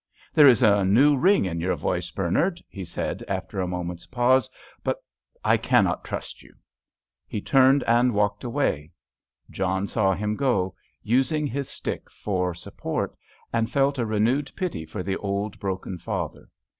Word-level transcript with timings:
"There 0.33 0.49
is 0.49 0.63
a 0.63 0.83
new 0.83 1.15
ring 1.15 1.45
in 1.45 1.59
your 1.59 1.75
voice, 1.75 2.09
Bernard," 2.09 2.59
he 2.67 2.83
said, 2.83 3.23
after 3.27 3.61
a 3.61 3.67
moment's 3.67 4.07
pause, 4.07 4.49
"but 4.83 4.97
I 5.45 5.57
cannot 5.57 6.03
trust 6.03 6.41
you." 6.41 6.55
He 7.27 7.39
turned 7.39 7.83
and 7.83 8.15
walked 8.15 8.43
away. 8.43 8.93
John 9.51 9.85
saw 9.85 10.15
him 10.15 10.35
go, 10.35 10.73
using 11.03 11.45
his 11.45 11.69
stick 11.69 12.09
for 12.09 12.55
support, 12.55 13.15
and 13.53 13.69
felt 13.69 13.99
a 13.99 14.05
renewed 14.07 14.51
pity 14.55 14.85
for 14.87 15.03
the 15.03 15.17
old, 15.17 15.59
broken 15.59 15.99
father. 15.99 16.49